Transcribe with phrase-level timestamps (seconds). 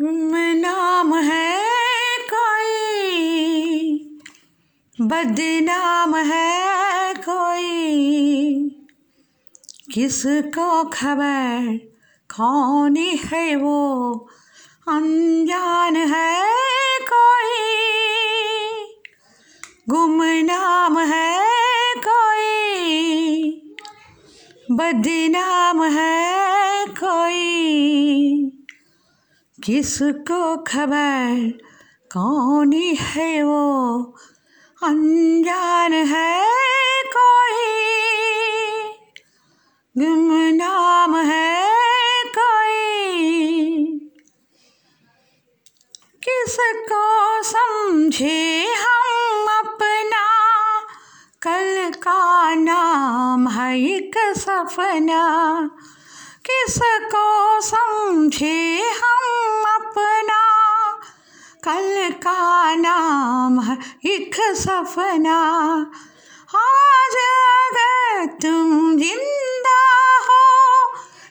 [0.00, 1.62] गुमनाम है
[2.34, 2.70] कोई
[5.00, 7.70] बदनाम है कोई।
[9.94, 11.78] किसको खबर
[12.36, 14.12] कौन है वो?
[14.88, 16.41] अनजान है
[24.76, 27.42] बदनाम है कोई।
[29.64, 31.58] किसको खबर?
[32.12, 34.02] कौन है वो?
[34.82, 36.52] अनजान है
[37.16, 37.82] कोई।
[39.98, 41.68] गुमनाम है
[42.38, 42.88] कोई।
[46.28, 49.11] किसको समझे हम
[52.02, 55.24] का नाम है एक सपना।
[56.46, 57.26] किसको
[57.60, 60.40] समझे हम अपना?
[61.64, 65.38] कल का नाम है एक सपना।
[66.56, 69.80] आज अगर तुम ज़िंदा
[70.26, 70.44] हो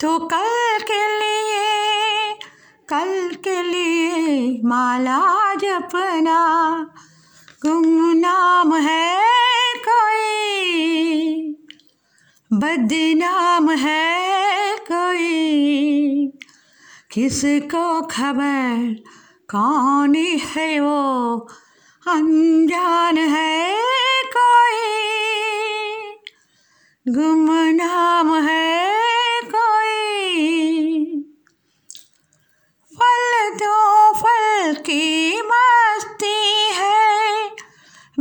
[0.00, 2.32] तो कल के लिए,
[2.88, 5.22] कल के लिए माला
[5.54, 6.40] जपना।
[7.66, 9.12] गुमनाम है
[9.84, 10.33] कोई
[12.54, 15.24] बदनाम है कोई?
[17.12, 18.94] किसको खबर?
[19.50, 20.14] कौन
[20.54, 21.36] है वो?
[22.08, 23.74] अनजान है
[24.36, 25.04] कोई?
[27.08, 28.94] गुमनाम है
[29.54, 30.14] कोई?
[32.98, 35.73] फल दो फल की है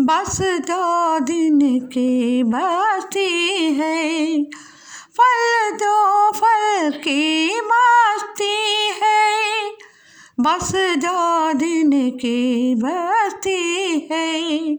[0.05, 3.27] बस दो दिन की बस्ती
[3.73, 4.43] है।
[5.17, 9.71] फल दो फल की मस्ती है।
[10.39, 14.75] बस दो दिन की बस्ती है।